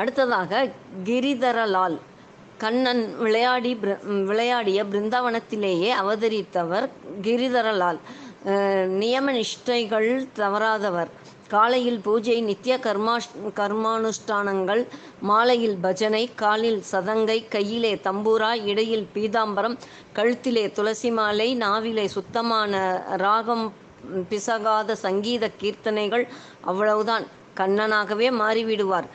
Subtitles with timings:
[0.00, 0.68] அடுத்ததாக
[1.04, 1.96] கிரிதரலால்
[2.62, 3.72] கண்ணன் விளையாடி
[4.30, 6.86] விளையாடிய பிருந்தாவனத்திலேயே அவதரித்தவர்
[7.26, 7.98] கிரிதரலால்.
[9.00, 10.08] நியம நிஷ்டைகள்
[10.40, 11.10] தவறாதவர்.
[11.54, 13.30] காலையில் பூஜை நித்திய கர்மாஷ்
[13.60, 14.82] கர்மானுஷ்டானங்கள்
[15.30, 19.76] மாலையில் பஜனை காலில் சதங்கை கையிலே தம்பூரா இடையில் பீதாம்பரம்
[20.18, 22.72] கழுத்திலே துளசி மாலை நாவிலே சுத்தமான
[23.24, 23.66] ராகம்
[24.30, 26.26] பிசகாத சங்கீத கீர்த்தனைகள்
[26.70, 27.26] அவ்வளவுதான்.
[27.60, 29.08] கண்ணனாகவே மாறிவிடுவார்.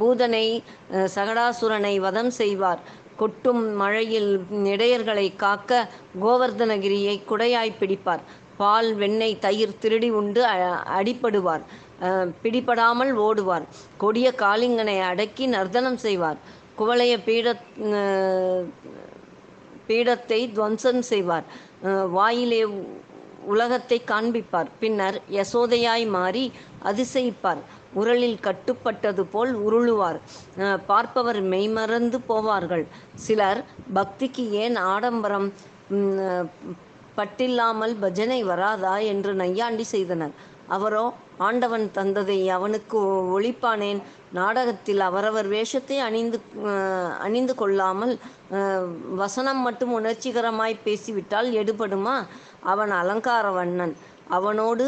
[0.00, 0.62] பூதனை
[0.92, 2.80] சகடாசுரனை வதம் செய்வார்.
[3.16, 5.88] கொட்டும் மழையில் இடையர்களை காக்க
[6.22, 8.20] கோவர்தனகிரியை குடையாய் பிடிப்பார்.
[8.56, 11.62] பால் வெண்ணெய் தயிர் திருடி உண்டு அ- அடிபடுவார்.
[12.42, 13.62] பிடிபடாமல் ஓடுவார்.
[13.96, 16.36] கொடிய காளிங்கனை அடக்கி நர்தனம் செய்வார்.
[16.78, 17.54] குவளைய பீட
[19.88, 21.44] பீடத்தை துவம்சம் செய்வார்.
[22.10, 22.66] வாயிலே
[23.44, 24.66] உலகத்தை காண்பிப்பார்.
[24.78, 26.52] பின்னர் யசோதையாய் மாறி
[26.84, 27.62] அதிசயிப்பார்.
[28.00, 30.18] உரலில் கட்டுப்பட்டது போல் உருளுவார்.
[30.90, 32.84] பார்ப்பவர் மெய்மறந்து போவார்கள்.
[33.26, 33.60] சிலர்
[33.98, 35.48] பக்திக்கு ஏன் ஆடம்பரம்
[37.18, 40.34] பட்டில்லாமல் பஜனை வராதா என்று நையாண்டி செய்தனர்.
[40.76, 41.06] அவரோ
[41.46, 42.98] ஆண்டவன் தந்ததை அவனுக்கு
[43.36, 44.00] ஒழிப்பானேன்.
[44.38, 46.38] நாடகத்தில் அவரவர் வேஷத்தை அணிந்து
[47.26, 48.12] அணிந்து கொள்ளாமல்
[49.22, 52.16] வசனம் மட்டும் உணர்ச்சிகரமாய் பேசிவிட்டால் எடுபடுமா?
[52.72, 53.94] அவன் அலங்கார வண்ணன்
[54.38, 54.86] அவனோடு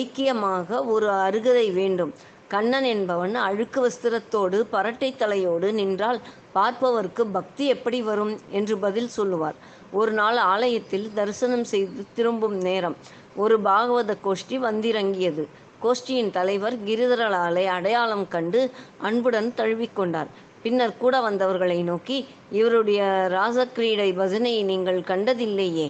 [0.00, 2.12] ஐக்கியமாக ஒரு அருகதை வேண்டும்.
[2.52, 6.18] கண்ணன் என்பவன் அழுக்கு வஸ்திரத்தோடு பரட்டை தலையோடு நின்றால்
[6.54, 9.56] பார்ப்பவருக்கு பக்தி எப்படி வரும் என்று பதில் சொல்லுவார்.
[10.00, 12.96] ஒரு நாள் ஆலயத்தில் தரிசனம் செய்து திரும்பும் நேரம்.
[13.42, 15.44] ஒரு பாகவத கோஷ்டி வந்திறங்கியது.
[15.82, 18.60] கோஷ்டியின் தலைவர் கிரிதரலாலை அடையாளம் கண்டு
[19.08, 20.30] அன்புடன் தழுவிக்கொண்டார்
[20.62, 22.18] பின்னர் கூட வந்தவர்களை நோக்கி
[22.50, 23.00] இவருடைய
[23.36, 25.88] ராசக்கிரீடை பஜனையை நீங்கள் கண்டதில்லையே.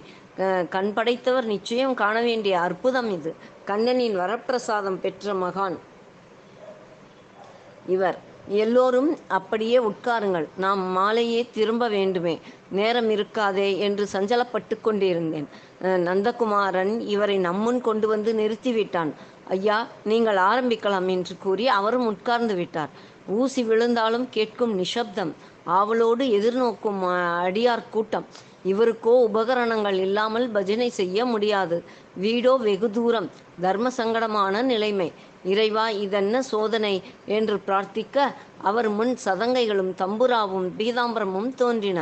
[0.73, 3.31] கண் படைத்தவர் நிச்சயம் காண வேண்டிய அற்புதம் இது.
[3.69, 5.77] கண்ணனின் வரப்பிரசாதம் பெற்ற மகான்.
[7.87, 8.17] இவர்.
[8.63, 10.45] எல்லோரும் அப்படியே உட்காருங்கள்.
[10.57, 12.39] நாம் மாலையே திரும்ப வேண்டுமே.
[12.71, 15.47] நேரம் இருக்காதே என்று சஞ்சலப்பட்டு கொண்டிருந்தேன்.
[16.07, 19.11] நந்தகுமாரன் இவரை நம்முன் கொண்டு வந்து நிறுத்திவிட்டான்.
[19.47, 22.91] ஐயா நீங்கள் ஆரம்பிக்கலாம் என்று கூறி அவரும் உட்கார்ந்து விட்டார்.
[23.27, 25.31] ஊசி விழுந்தாலும் கேட்கும் நிசப்தம்.
[25.63, 27.01] ஆவலோடு எதிர்நோக்கும்
[27.45, 28.27] அடியார் கூட்டம்.
[28.65, 31.83] இவருக்கோ உபகரணங்கள் இல்லாமல் பஜனை செய்ய முடியாது.
[32.21, 33.29] வீடோ வெகு தூரம்.
[33.61, 35.11] தர்ம சங்கடமான நிலைமை.
[35.43, 36.95] இறைவா இதென்ன சோதனை
[37.37, 38.17] என்று பிரார்த்திக்க
[38.69, 41.99] அவர் முன் சதங்கைகளும் தம்புராவும் பீதாம்பரமும் தோன்றின.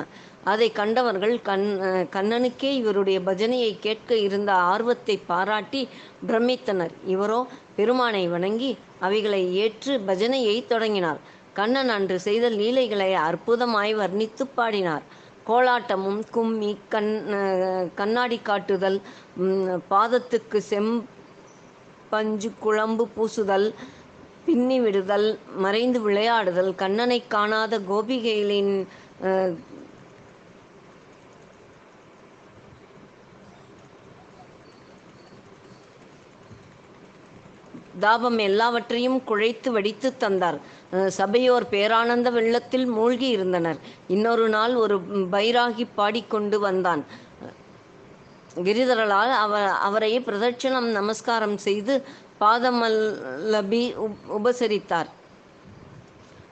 [0.51, 1.67] அதை கண்டவர்கள் கண்
[2.15, 5.81] கண்ணனுக்கே இவருடைய பஜனையை கேட்க இருந்த ஆர்வத்தை பாராட்டி
[6.27, 6.93] பிரமித்தனர்.
[7.13, 7.39] இவரோ
[7.77, 8.71] பெருமானை வணங்கி
[9.05, 11.19] அவைகளை ஏற்று பஜனையை தொடங்கினார்.
[11.59, 15.05] கண்ணன் அன்று செய்த லீலைகளை அற்புதமாய் வர்ணித்து பாடினார்.
[15.49, 17.13] கோலாட்டமும் கும்மி கண்
[17.99, 18.97] கண்ணாடி காட்டுதல்
[19.91, 20.91] பாதத்துக்கு செம்
[22.09, 23.73] பஞ்சு குழம்பு பூசுதல்
[24.45, 28.87] பின்னி விடுதல் மறைந்து விளையாடுதல் கண்ணனை காணாத கோபிகைகளின்
[37.99, 40.59] தாபம் எல்லாவற்றையும் குழைத்து வடித்து தந்தார்.
[40.91, 43.77] அஹ் சபையோர் பேரானந்த வெள்ளத்தில் மூழ்கி இருந்தனர்.
[44.07, 44.97] இன்னொரு நாள் ஒரு
[45.31, 47.05] பைராகி பாடிக்கொண்டு வந்தான்.
[48.57, 51.93] கிரிதரலால் அவர் அவரை பிரதட்சணம் நமஸ்காரம் செய்து
[52.41, 55.09] பாதமல்லபி உப்- உபசரித்தார்.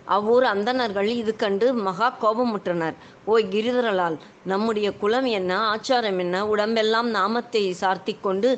[0.08, 2.96] அவ்வூர் அந்தணர்கள் இது கண்டு மகா கோபமுற்றனர்.
[3.26, 8.50] ஓய் கிரிதரலால் நம்முடைய குலம் என்ன ஆச்சாரம் என்ன உடம்பெல்லாம் நாமத்தை சார்த்தி கொண்டு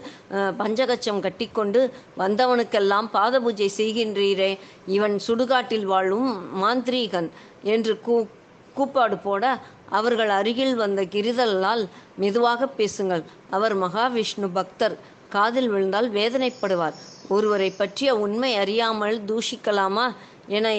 [0.60, 1.82] பஞ்சகச்சம் கட்டிக்கொண்டு
[2.18, 4.52] வந்தவனுக்கெல்லாம் பாத பூஜை செய்கின்றீரே
[4.88, 6.30] இவன் சுடுகாட்டில் வாழும்
[6.64, 7.30] மாந்திரீகன்
[7.68, 8.16] என்று கூ
[8.76, 9.44] கூப்பாடு போட
[9.90, 13.24] அவர்கள் அருகில் வந்த கிரிதலால் மெதுவாக பேசுங்கள்.
[13.50, 15.00] அவர் மகாவிஷ்ணு பக்தர்.
[15.30, 16.94] காதில் விழுந்தால் வேதனைப்படுவார்.
[17.30, 20.16] ஒருவரை பற்றிய உண்மை அறியாமல் தூஷிக்கலாமா?
[20.48, 20.74] என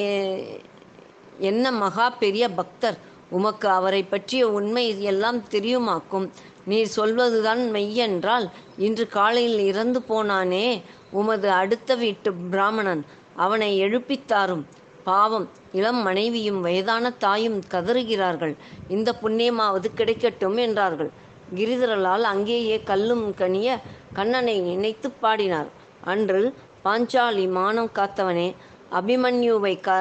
[1.39, 2.99] என்ன மகா பெரிய பக்தர்?
[3.31, 6.31] உமக்கு அவரை பற்றிய உண்மை எல்லாம் தெரியுமாக்கும்?
[6.65, 13.05] நீர் சொல்வதுதான் மெய்யென்றால் இன்று காலையில் இறந்து போனானே உமது அடுத்த வீட்டு பிராமணன்.
[13.37, 14.65] அவனை எழுப்பித்தாரும்.
[15.05, 18.55] பாவம் இளம் மனைவியும் வயதான தாயும் கதறுகிறார்கள்.
[18.89, 21.11] இந்த புண்ணியமாவது கிடைக்கட்டும் என்றார்கள்.
[21.55, 23.69] கிரிதரலால் அங்கேயே கல்லும் கனிய
[24.12, 25.71] கண்ணனை நினைத்து பாடினார்.
[26.05, 26.43] அன்று
[26.85, 28.49] பாஞ்சாலி மானம் காத்தவனே
[28.93, 29.97] அபிமன்யுவை க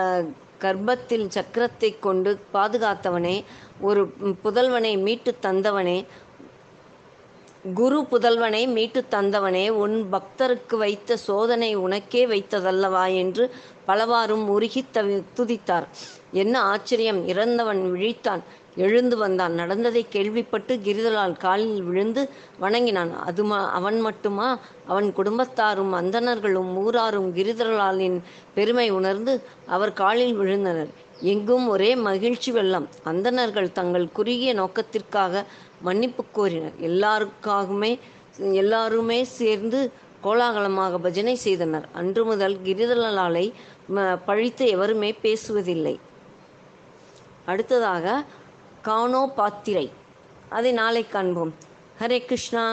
[0.59, 3.33] கர்ப்பத்தில் சக்கரத்தை கொண்டு பாதுகாத்தவனே
[3.81, 4.01] ஒரு
[4.43, 5.97] புதல்வனை மீட்டு தந்தவனே
[7.73, 13.55] குரு புதல்வனை மீட்டு தந்தவனே உன் பக்தருக்கு வைத்த சோதனை உனக்கே வைத்ததல்லவா என்று
[13.87, 15.83] பலவாறும் உருகி தவி துதித்தார்.
[16.31, 18.39] என்ன ஆச்சரியம் இறந்தவன் விழித்தான்
[18.75, 19.51] எழுந்து வந்தான்.
[19.51, 22.29] நடந்ததை கேள்விப்பட்டு கிரிதலால் காலில் விழுந்து
[22.59, 23.11] வணங்கினான்.
[23.25, 24.59] அதுமா அவன் மட்டுமா?
[24.87, 28.19] அவன் குடும்பத்தாரும் அந்தணர்களும் ஊராரும் கிரிதலாலின்
[28.53, 30.93] பெருமை உணர்ந்து அவர் காலில் விழுந்தனர்.
[31.19, 32.87] எங்கும் ஒரே மகிழ்ச்சி வெள்ளம்.
[33.03, 35.43] அந்தணர்கள் தங்கள் குறுகிய நோக்கத்திற்காக
[35.81, 36.77] மன்னிப்பு கோரினர்.
[36.89, 37.99] எல்லாருக்காகவுமே
[38.51, 39.91] எல்லாருமே சேர்ந்து
[40.23, 41.87] கோலாகலமாக பஜனை செய்தனர்.
[41.93, 43.45] அன்று முதல் கிரிதலாலை
[44.25, 45.95] பழித்து எவருமே பேசுவதில்லை.
[47.45, 48.23] அடுத்ததாக
[48.81, 49.91] கானோ பாத்திரை
[50.49, 51.53] அதை நாளை காண்போம்.
[51.99, 52.63] ஹரே கிருஷ்ணா.